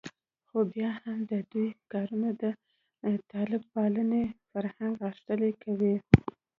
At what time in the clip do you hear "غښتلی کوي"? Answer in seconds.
5.03-5.95